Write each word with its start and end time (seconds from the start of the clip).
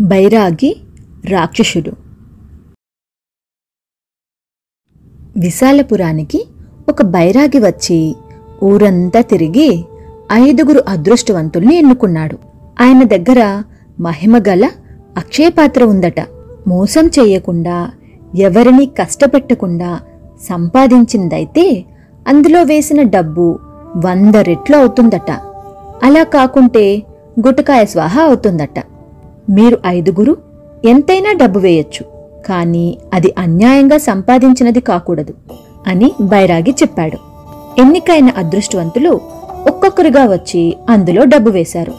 బైరాగి 0.00 0.80
రాక్షసుడు. 1.24 1.90
విశాలపురానికి 5.38 6.48
ఒక 6.88 7.02
బైరాగి 7.02 7.58
వచ్చి 7.58 8.16
ఊరంతా 8.64 9.20
తిరిగి 9.20 9.84
ఐదుగురు 10.32 10.84
అదృష్టవంతుల్ని 10.88 11.74
ఎన్నుకున్నాడు. 11.74 12.38
ఆయన 12.80 13.02
దగ్గర 13.02 13.62
మహిమగల 14.00 14.70
అక్షయపాత్ర 15.16 15.84
ఉందట. 15.84 16.20
మోసం 16.68 17.06
చేయకుండా 17.06 17.90
ఎవరిని 18.34 18.86
కష్టపెట్టకుండా 18.86 20.00
సంపాదించిందైతే 20.42 21.84
అందులో 22.28 22.62
వేసిన 22.62 23.02
డబ్బు 23.02 23.58
వంద 23.96 24.34
రెట్లు 24.34 24.76
అవుతుందట. 24.76 25.30
అలా 26.02 26.22
కాకుంటే 26.24 27.02
గుటకాయ 27.46 27.84
స్వాహ 27.84 28.20
అవుతుందట. 28.20 28.95
మీరు 29.50 29.78
ఐదుగురు 29.86 30.36
ఎంతైనా 30.84 31.32
డబ్బు 31.32 31.58
వేయొచ్చు 31.58 32.04
కానీ 32.48 32.98
అది 33.14 33.34
అన్యాయంగా 33.38 33.96
సంపాదించినది 33.96 34.80
కాకూడదు 34.80 35.34
అని 35.86 36.12
బైరాగి 36.20 36.70
చెప్పాడు. 36.70 37.18
ఎన్నికైన 37.80 38.30
అదృష్టవంతులు 38.36 39.20
ఒక్కొక్కరుగా 39.68 40.32
వచ్చి 40.32 40.76
అందులో 40.88 41.24
డబ్బు 41.24 41.50
వేశారు. 41.50 41.92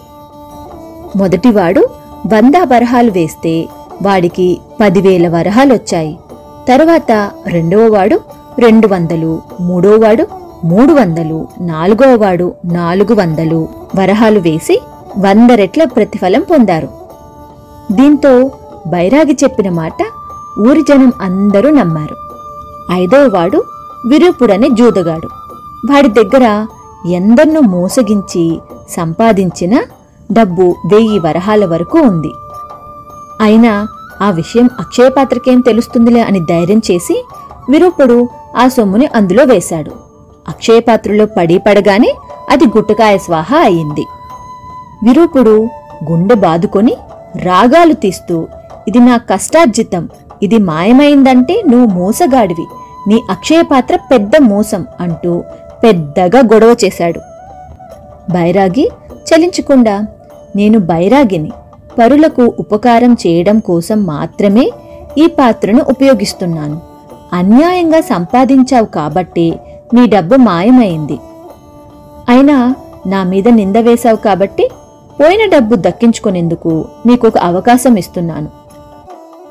మొదటివాడు 1.16 1.90
వంద 2.34 2.54
వరహాలు 2.64 3.12
వేస్తే 3.12 3.68
వాడికి 4.02 4.60
పదివేల 4.82 5.28
వరహాలొచ్చాయి 5.28 6.20
తరువాత 6.68 7.32
రెండవవాడు 7.48 8.22
రెండు 8.60 8.88
వందలు 8.88 9.42
మూడోవాడు 9.62 10.28
మూడు 10.64 10.94
వందలు 10.94 11.48
నాలుగోవాడు 11.62 12.56
నాలుగు 12.66 13.14
వందలు 13.14 13.68
వరహాలు 13.96 14.40
వేసి 14.40 14.82
వంద 15.18 15.52
రెట్ల 15.52 15.84
ప్రతిఫలం 15.84 16.42
పొందారు. 16.42 16.97
దీంతో 17.92 18.52
బైరాగి 18.88 19.38
చెప్పిన 19.44 19.70
మాట 19.70 19.98
ఊరి 20.60 20.82
జనం 20.82 21.14
అందరూ 21.22 21.70
నమ్మారు. 21.70 22.16
ఐదవవాడు 22.92 23.64
విరూపుడనే 24.08 24.70
జూదగాడు. 24.70 25.28
వాడి 25.92 26.08
దగ్గర 26.08 26.66
ఎందరినో 27.10 27.62
మోసగించి 27.62 28.62
సంపాదించిన 28.90 29.84
డబ్బు 30.32 30.62
వెయ్యి 30.62 31.20
వరహాల 31.20 31.66
వరకు 31.66 32.00
ఉంది. 32.00 32.32
అయినా 33.42 33.88
ఆ 34.22 34.30
విషయం 34.30 34.70
అక్షయపాత్రకేం 34.80 35.60
తెలుస్తుందిలే 35.60 36.22
అని 36.22 36.40
ధైర్యం 36.40 36.82
చేసి 36.92 37.26
విరూపుడు 37.70 38.30
ఆ 38.58 38.68
సొమ్ముని 38.68 39.06
అందులో 39.16 39.44
వేశాడు. 39.44 39.92
అక్షయపాత్రలో 40.48 41.26
పడి 41.26 41.58
పడగానే 41.58 42.16
అది 42.50 42.66
గుట్టకాయ 42.66 43.18
స్వాహ 43.18 43.56
అయింది. 43.56 44.06
విరూపుడు 45.08 45.68
గుండె 46.12 46.36
బాదుకొని 46.36 46.98
రాగాలు 47.36 47.94
తీస్తూ 47.94 48.48
ఇది 48.88 49.00
నా 49.00 49.18
కష్టార్జితం 49.18 50.10
ఇది 50.44 50.58
మాయమైందంటే 50.58 51.64
నువ్వు 51.68 51.86
మోసగాడివి 51.86 52.66
నీ 53.08 53.22
అక్షయపాత్ర 53.30 53.96
పెద్ద 53.96 54.32
మోసం 54.42 54.86
అంటూ 55.00 55.44
పెద్దగా 55.84 56.40
గొడవ 56.54 56.76
చేశాడు. 56.86 57.20
బైరాగి 58.30 58.90
చలించకుండా 59.14 60.08
నేను 60.56 60.80
బైరాగిని 60.80 61.52
పరులకు 62.00 62.54
ఉపకారం 62.60 63.14
చేయడం 63.14 63.60
కోసం 63.60 64.06
మాత్రమే 64.06 64.72
ఈ 65.18 65.28
పాత్రను 65.28 65.86
ఉపయోగిస్తున్నాను. 65.90 66.82
అన్యాయంగా 67.34 68.02
సంపాదించావు 68.02 68.86
కాబట్టి 68.86 69.60
నీ 69.94 70.06
డబ్బు 70.06 70.36
మాయమైంది. 70.36 71.20
అయినా 72.30 72.76
నా 73.08 73.24
మీద 73.24 73.48
నింద 73.48 73.78
వేశావు 73.78 74.16
కాబట్టి 74.16 74.70
పోయిన 75.20 75.46
డబ్బు 75.46 75.76
దక్కించుకునేందుకు 75.76 76.86
నీకొక 77.06 77.38
అవకాశం 77.38 77.98
ఇస్తున్నాను. 77.98 78.50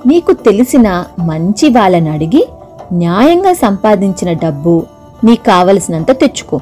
నీకు 0.06 0.32
తెలిసిన 0.32 1.04
మంచి 1.20 1.68
వాళ్ళని 1.68 2.10
అడిగి 2.10 2.42
న్యాయంగా 2.92 3.52
సంపాదించిన 3.52 4.32
డబ్బు 4.32 4.86
నీకు 5.24 5.44
కావలసినంత 5.46 6.10
తెచ్చుకో. 6.12 6.60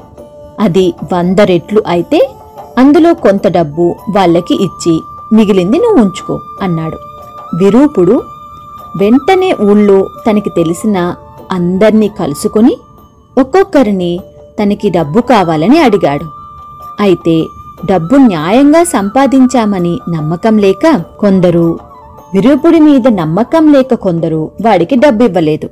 అది 0.59 0.93
వంద 1.13 1.39
రెట్లు 1.39 1.83
అయితే 1.87 2.29
అందులో 2.77 3.13
కొంత 3.13 3.47
డబ్బు 3.47 3.95
వాళ్ళకి 4.09 4.55
ఇచ్చి 4.63 5.01
మిగిలింది 5.33 5.77
నువ్వు 5.77 6.01
ఉంచుకో 6.01 6.39
అన్నాడు. 6.61 6.97
విరూపుడు 7.55 8.23
వెంటనే 9.01 9.55
ఊళ్ళో 9.61 10.07
తనకి 10.27 10.49
తెలిసిన 10.49 10.97
అందర్నీ 11.51 12.07
కలుసుకుని 12.07 12.77
ఒక్కొక్కరిని 13.39 14.19
తనకి 14.59 14.89
డబ్బు 14.89 15.19
కావాలని 15.21 15.79
అడిగాడు. 15.79 16.27
అయితే 17.01 17.47
డబ్బు 17.85 18.15
న్యాయంగా 18.15 18.83
సంపాదించామని 18.83 19.99
నమ్మకం 20.13 20.57
లేక 20.57 21.01
కొందరు 21.19 21.79
విరూపుడి 22.33 22.79
మీద 22.79 23.07
నమ్మకం 23.07 23.73
లేక 23.73 23.93
కొందరు 23.93 24.51
వాడికి 24.65 24.95
డబ్బు 24.95 25.23
ఇవ్వలేదు 25.23 25.69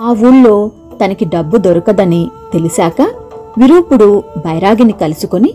ఆ 0.00 0.10
ఊళ్ళో 0.10 0.70
తనకి 1.04 1.24
డబ్బు 1.24 1.56
దొరకదని 1.56 2.30
తెలిసాక 2.52 3.02
విరూపుడు 3.58 4.22
బైరాగిని 4.36 4.92
కలుసుకొని 4.92 5.54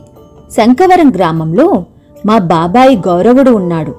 శంకవరం 0.52 1.10
గ్రామంలో 1.16 1.86
మా 2.26 2.38
బాబాయి 2.38 2.96
గౌరవుడు 2.96 3.52
ఉన్నాడు. 3.52 3.96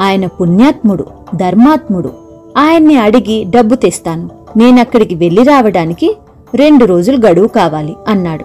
ఆయన 0.00 0.26
పుణ్యాత్ముడు 0.26 1.06
ధర్మాత్ముడు. 1.36 2.10
ఆయన్ని 2.58 2.96
అడిగి 2.96 3.44
డబ్బు 3.44 3.74
తెస్తాను. 3.74 4.30
నేనక్కడికి 4.56 5.14
వెళ్ళి 5.14 5.42
రావడానికి 5.42 6.16
రెండు 6.54 6.84
రోజులు 6.84 7.26
గడువు 7.26 7.46
కావాలి 7.46 7.96
అన్నాడు. 8.08 8.44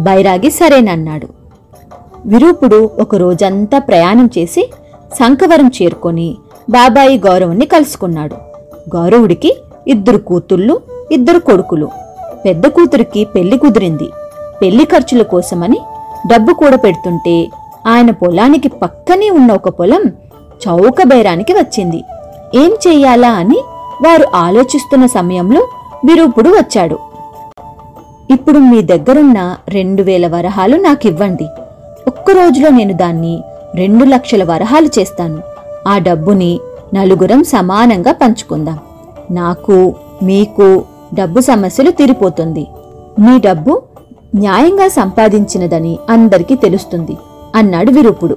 బైరాగి 0.00 0.50
సరేనన్నాడు. 0.50 1.37
విరూపుడు 2.26 2.90
ఒక 3.00 3.14
రోజంతా 3.14 3.78
ప్రయాణం 3.78 4.30
చేసి 4.38 4.70
శంకవరం 5.18 5.70
చేరుకొని 5.82 6.36
బాబాయి 6.70 7.18
గౌరవుని 7.18 7.66
కలుసుకున్నాడు. 7.66 8.34
గౌరవుడికి 8.96 9.56
ఇద్దరు 9.88 10.16
కూతుళ్ళు 10.16 10.80
ఇద్దరు 11.12 11.38
కొడుకులు. 11.38 11.88
పెద్ద 12.44 12.66
కూతురికి 12.66 13.24
పెళ్ళి 13.24 13.58
కుదిరింది. 13.58 14.08
పెళ్ళి 14.62 14.84
ఖర్చుల 14.84 15.22
కోసమని 15.22 15.78
డబ్బు 16.32 16.52
కూడా 16.52 16.76
పెడుతుంటే 16.76 17.50
ఆయన 17.86 18.10
పొలానికి 18.10 18.68
పక్కనే 18.68 19.30
ఉన్న 19.30 19.52
ఒక 19.52 19.68
పొలం 19.68 20.02
చౌక 20.68 21.02
బేరానికి 21.02 21.52
వచ్చింది. 21.52 22.04
ఏం 22.54 22.76
చెయ్యాలా 22.88 23.30
అని 23.30 23.62
వారు 24.06 24.26
ఆలోచిస్తున్న 24.34 25.06
సమయంలో 25.06 25.68
విరూపుడు 26.04 26.48
వచ్చాడు. 26.48 26.98
ఇప్పుడు 28.30 28.58
మీ 28.58 28.82
దగ్గరున్న 28.82 29.56
రెండు 29.68 30.02
వేల 30.02 30.26
వరహాలు 30.26 30.76
నాకివ్వండి. 30.76 31.48
ఒక్క 32.08 32.30
రోజులో 32.30 32.68
నేను 32.68 32.92
దాన్ని 32.92 33.42
రెండు 33.74 34.04
లక్షల 34.04 34.44
వరహాలు 34.44 34.86
చేస్తాను. 34.98 35.38
ఆ 35.88 35.98
డబ్బుని 35.98 36.60
నలుగురం 36.94 37.44
సమానంగా 37.44 38.12
పంచుకుందాం. 38.12 38.78
నాకు 39.30 39.94
మీకు 40.22 40.84
డబ్బు 41.14 41.40
సమస్యలు 41.40 41.90
తీరిపోతుంది. 41.90 42.66
మీ 43.18 43.38
డబ్బు 43.38 43.82
న్యాయంగా 44.36 44.88
సంపాదించినదని 44.88 45.98
అందరికీ 46.10 46.54
తెలుస్తుంది 46.54 47.16
అన్నాడు 47.54 47.90
విరూపుడు. 47.90 48.36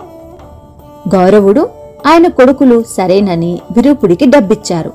గౌరవుడు 1.16 1.70
ఆయన 2.08 2.28
కొడుకులు 2.28 2.84
సరేనని 2.98 3.62
విరూపుడికి 3.78 4.26
డబ్బిచ్చారు. 4.26 4.94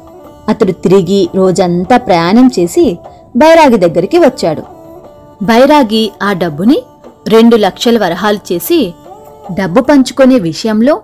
అతడు 0.49 0.73
తిరిగి 0.73 1.29
రోజంతా 1.35 1.97
ప్రయాణం 1.97 2.51
చేసి 2.59 2.99
బైరాగి 3.37 3.77
దగ్గరికి 3.77 4.19
వచ్చాడు. 4.19 4.63
బైరాగి 5.45 6.13
ఆ 6.23 6.33
డబ్బుని 6.33 6.83
రెండు 7.35 7.57
లక్షల 7.57 7.99
వరహాలు 7.99 8.41
చేసి 8.53 8.79
డబ్బు 9.59 9.81
పంచుకునే 9.81 10.39
విషయంలో 10.39 10.95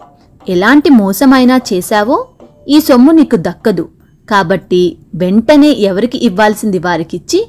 ఎలాంటి 0.49 0.91
మోసమైనా 0.91 1.61
చేశావో 1.71 2.27
ఈ 2.69 2.81
సొమ్ము 2.81 3.13
నీకు 3.13 3.37
దక్కదు. 3.37 3.85
కాబట్టి 4.31 4.97
వెంటనే 5.15 5.71
ఎవరికి 5.89 6.19
ఇవ్వాల్సింది 6.27 6.79
వారికిచ్చి 6.79 7.41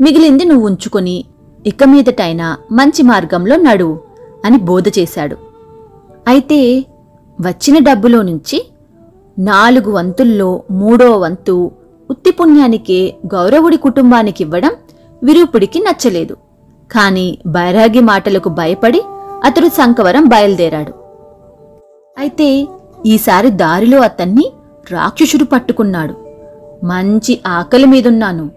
మిగిలింది 0.00 0.44
నువ్వు 0.44 0.66
ఉంచుకొని 0.66 1.24
ఇక 1.66 1.84
మీదటైనా 1.84 2.46
మంచి 2.72 3.02
మార్గంలో 3.02 3.56
నడువు 3.56 3.96
అని 4.44 4.58
బోధ 4.58 4.84
చేశాడు. 4.98 5.36
అయితే 6.28 6.60
వచ్చిన 7.40 7.78
డబ్బులో 7.78 8.22
నుంచి 8.22 8.58
నాలుగు 9.38 9.90
వంతుల్లో 9.90 10.62
మూడో 10.70 11.10
వంతు 11.18 11.70
ఉత్తిపుణ్యానికే 12.10 13.14
గౌరవుడి 13.26 13.76
కుటుంబానికి 13.76 14.42
ఇవ్వడం 14.42 14.72
విరూపుడికి 15.22 15.78
నచ్చలేదు. 15.80 16.34
కాని 16.92 17.38
బైరాగి 17.46 18.00
మాటలకు 18.00 18.48
భయపడి 18.48 19.02
అతడు 19.44 19.68
శంకవరం 19.68 20.24
బయలుదేరాడు. 20.24 20.92
అయితే 22.18 22.68
ఈసారి 23.06 23.50
దారిలో 23.50 24.00
అతన్ని 24.00 24.52
రాక్షసుడు 24.90 25.44
పట్టుకున్నాడు. 25.44 26.14
మంచి 26.86 27.40
ఆకలి 27.46 27.86
మీదున్నాను. 27.86 28.50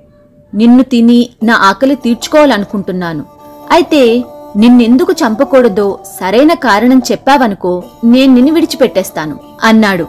నిన్ను 0.53 0.83
తిని 0.83 1.29
నా 1.43 1.55
ఆకలి 1.55 1.95
తీర్చుకోవాలనుకుంటున్నాను. 1.95 3.23
అయితే 3.71 4.23
నిన్నెందుకు 4.57 5.11
చంపకూడదో 5.11 5.99
సరైన 6.19 6.53
కారణం 6.53 7.01
చెప్పావనుకో 7.11 7.83
నేను 8.05 8.33
నిన్ను 8.33 8.53
విడిచిపెట్టేస్తాను 8.53 9.39
అన్నాడు. 9.63 10.05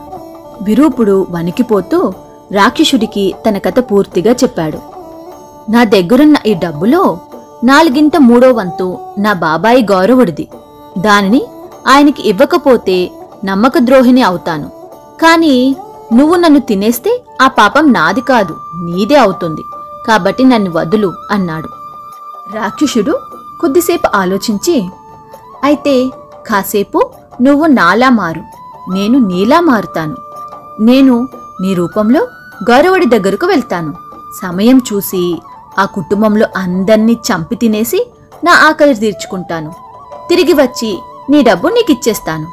విరూపుడు 0.63 1.27
వణికిపోతూ 1.31 2.13
రాక్షసుడికి 2.53 3.35
తన 3.49 3.59
కథ 3.59 3.79
పూర్తిగా 3.79 4.33
చెప్పాడు. 4.33 4.79
నా 5.71 5.85
దగ్గరున్న 5.85 6.37
ఈ 6.47 6.55
డబ్బులో 6.55 7.19
నాలుగింట 7.69 8.17
మూడో 8.29 8.49
వంతు 8.53 8.87
నా 9.19 9.33
బాబాయి 9.33 9.83
గౌరవుడిది. 9.83 10.47
దానిని 10.99 11.41
ఆయనకి 11.89 12.29
ఇవ్వకపోతే 12.29 12.97
నమ్మకద్రోహిని 13.45 14.23
అవుతాను. 14.23 14.69
కానీ 15.23 15.55
నువ్వు 16.13 16.35
నన్ను 16.37 16.61
తినేస్తే 16.61 17.13
ఆ 17.43 17.47
పాపం 17.49 17.93
నాది 17.93 18.21
కాదు 18.21 18.55
నీదే 18.85 19.17
అవుతుంది. 19.17 19.65
కాబట్టి 20.09 20.45
నన్ను 20.45 20.71
వదులు 20.71 21.11
అన్నాడు. 21.31 21.69
రాక్షసుడు 22.55 23.15
కొద్దిసేపు 23.61 24.09
ఆలోచించి 24.15 24.77
అయితే 25.65 25.95
కాసేపు 26.49 27.01
నువ్వు 27.43 27.67
నాలా 27.67 28.11
మారు 28.11 28.43
నేను 28.93 29.19
నీలా 29.19 29.61
మారుతాను. 29.61 30.17
నేను 30.81 31.15
నీ 31.61 31.75
రూపంలో 31.75 32.23
గౌరవుడి 32.71 33.07
దగ్గరకు 33.07 33.47
వెళ్తాను. 33.47 33.93
సమయం 34.43 34.79
చూసి 34.93 35.25
ఆ 35.79 35.85
కుటుంబంలో 35.85 36.47
అందర్నీ 36.57 37.13
చంపి 37.13 37.57
తినేసి 37.57 38.11
నా 38.45 38.53
ఆకలి 38.53 38.95
తీర్చుకుంటాను. 38.95 39.73
తిరిగి 40.29 40.53
వచ్చి 40.53 40.99
నీ 41.31 41.43
డబ్బు 41.43 41.69
నీకిచ్చేస్తాను. 41.69 42.47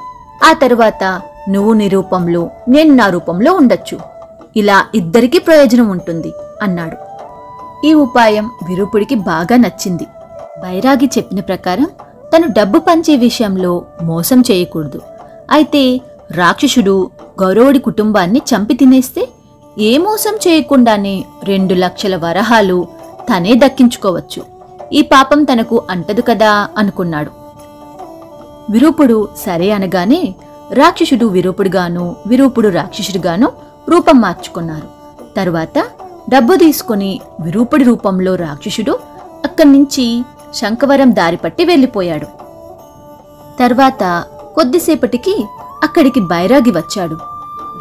ఆ 0.50 0.54
తరువాత 0.54 1.22
నువ్వు 1.50 1.74
నీ 1.74 1.88
రూపంలో 1.88 2.50
నేను 2.70 2.96
నా 2.96 3.08
రూపంలో 3.08 3.54
ఉండొచ్చు. 3.54 4.00
ఇలా 4.56 4.86
ఇద్దరికీ 4.96 5.40
ప్రయోజనం 5.40 5.90
ఉంటుంది 5.90 6.34
అన్నాడు. 6.62 6.98
ఈ 7.88 7.94
ఉపాయం 7.94 8.52
విరూపుడికి 8.70 9.16
బాగా 9.16 9.58
నచ్చింది. 9.58 10.04
బైరాగి 10.62 11.10
చెప్పిన 11.18 11.40
ప్రకారం 11.40 11.88
తను 12.36 12.48
డబ్బు 12.48 12.80
పంచే 12.80 13.16
విషయంలో 13.16 13.86
మోసం 14.04 14.44
చేయకూడదు. 14.52 15.02
అయితే 15.52 16.02
రాక్షసుడు 16.32 17.10
గౌరవుడి 17.42 17.80
కుటుంబాన్ని 17.80 18.42
చంపి 18.56 18.74
తినేస్తే 18.74 19.30
ఏ 19.80 19.98
మోసం 19.98 20.36
చేయకుండానే 20.48 21.26
రెండు 21.44 21.74
లక్షల 21.74 22.16
వరహాలు 22.16 22.88
తనే 23.30 23.54
దక్కించుకోవచ్చు. 23.54 24.44
ఈ 24.94 25.02
పాపం 25.02 25.44
తనకు 25.44 25.84
అంటదు 25.90 26.22
కదా 26.22 26.68
అనుకున్నాడు. 26.78 27.32
విరూపుడు 28.70 29.28
సరే 29.46 29.72
అనగానే 29.72 30.36
రాక్షసుడు 30.74 31.26
విరూపుడుగాను 31.26 32.16
విరూపుడు 32.28 32.70
రాక్షసుడిగాను 32.70 33.52
రూపం 33.90 34.22
మార్చుకున్నారు. 34.22 34.88
తరువాత 35.36 35.86
డబ్బు 36.30 36.56
తీసుకుని 36.56 37.22
విరూపుడి 37.42 37.84
రూపంలో 37.84 38.36
రాక్షసుడు 38.36 39.00
అక్కడి 39.46 39.72
నుంచి 39.72 40.26
శంఖవరం 40.54 41.16
దారిపట్టి 41.16 41.66
వెళ్ళిపోయాడు. 41.66 42.26
తర్వాత 43.60 44.24
కొద్దిసేపటికి 44.56 45.46
అక్కడికి 45.84 46.20
బైరాగి 46.20 46.72
వచ్చాడు. 46.72 47.18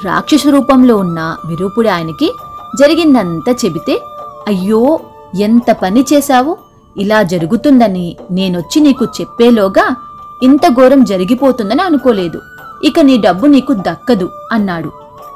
రాక్షసు 0.04 0.48
రూపంలో 0.48 0.96
ఉన్న 0.96 1.36
విరూపుడు 1.46 1.88
ఆయనకి 1.88 2.32
జరిగిందంతా 2.78 3.54
చెబితే 3.64 4.00
అయ్యో 4.48 4.98
ఎంత 5.34 5.70
పని 5.70 6.04
చేశావు? 6.12 6.56
ఇలా 6.96 7.22
జరుగుతుందని 7.22 8.16
నేనొచ్చి 8.30 8.80
నీకు 8.80 9.04
చెప్పేలోగా 9.04 9.96
ఇంత 10.42 10.68
ఘోరం 10.68 11.04
జరిగిపోతుందని 11.04 11.82
అనుకోలేదు. 11.82 12.40
ఇక 12.84 13.00
నీ 13.00 13.16
డబ్బు 13.16 13.46
నీకు 13.46 13.72
దక్కదు 13.72 14.30
అన్నాడు. 14.52 14.92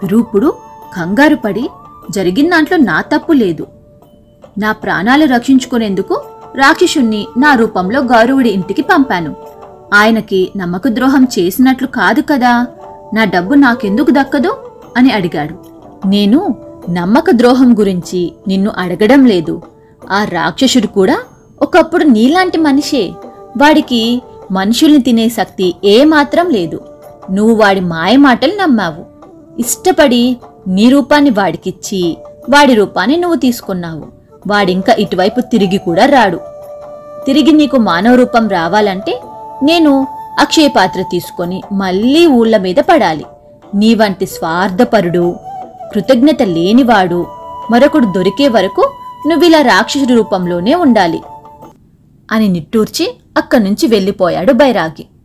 రూపుడు 0.06 0.54
కంగారు 0.96 1.34
పడి 1.34 1.68
జరిగిన 2.10 2.50
దాంట్లో 2.50 2.76
నా 2.76 3.00
తప్పు 3.00 3.32
లేదు. 3.32 3.66
నా 4.58 4.72
ప్రాణాలు 4.72 5.24
రక్షించుకునేందుకు 5.24 6.22
రాక్షసుణ్ణి 6.56 7.26
నా 7.38 7.54
రూపంలో 7.54 8.00
గౌరవుడి 8.00 8.48
ఇంటికి 8.48 8.82
పంపాను. 8.82 9.36
ఆయనకి 9.94 10.52
నమ్మక 10.56 10.88
ద్రోహం 10.88 11.28
చేసినట్లు 11.38 11.86
కాదు 11.86 12.20
కదా 12.20 12.66
నా 13.14 13.24
డబ్బు 13.24 13.54
నాకెందుకు 13.54 14.10
దక్కదు? 14.10 14.56
అని 14.96 15.12
అడిగాడు. 15.12 15.54
నేను 16.08 16.54
నమ్మక 16.90 17.24
ద్రోహం 17.30 17.78
గురించి 17.78 18.32
నిన్ను 18.48 18.70
అడగడం 18.78 19.24
లేదు. 19.26 19.62
ఆ 20.10 20.24
రాక్షసుడు 20.24 20.86
కూడా 20.86 21.18
ఒకప్పుడు 21.62 22.04
నీలాంటి 22.04 22.58
మనిషే. 22.58 23.12
వాడికి 23.62 24.22
మనుషుల్ని 24.50 25.02
తినే 25.02 25.28
శక్తి 25.28 25.74
ఏమాత్రం 25.84 26.50
లేదు. 26.50 26.80
నువ్వు 27.30 27.54
వాడి 27.54 27.80
మాయమాటలు 27.80 28.52
నమ్మావు. 28.52 29.04
ఇష్టపడి 29.60 30.36
నీ 30.68 30.88
రూపాన్ని 30.88 31.30
వాడికిచ్చి 31.30 32.16
వాడి 32.50 32.74
రూపాన్ని 32.74 33.16
నువ్వు 33.16 33.36
తీసుకున్నావు. 33.36 34.04
వాడింకా 34.46 34.96
ఇటువైపు 34.98 35.40
తిరిగి 35.40 35.78
కూడా 35.78 36.04
రాడు. 36.06 36.40
తిరిగి 37.26 37.52
నీకు 37.52 37.76
మానవ 37.76 38.14
రూపం 38.14 38.48
రావాలంటే 38.48 39.20
నేను 39.62 40.06
అక్షయ 40.40 40.68
పాత్ర 40.68 41.02
తీసుకొని 41.02 41.62
మళ్ళీ 41.72 42.26
ఊళ్ళ 42.26 42.56
మీద 42.56 42.76
పడాలి. 42.76 43.26
నీ 43.74 43.94
వంటి 43.94 44.26
స్వార్థపరుడు 44.26 45.36
కృతజ్ఞత 45.94 46.42
లేనివాడు 46.42 47.26
మరొకడు 47.70 48.06
దొరికే 48.06 48.48
వరకు 48.48 48.92
నువ్విలా 49.26 49.62
రాక్షసుడి 49.62 50.14
రూపంలోనే 50.14 50.74
ఉండాలి. 50.74 51.22
అని 52.32 52.48
నిట్టూర్చి 52.48 53.14
అక్కడి 53.36 53.64
నుంచి 53.64 53.86
వెళ్ళిపోయాడు 53.86 54.52
బైరాగి. 54.52 55.06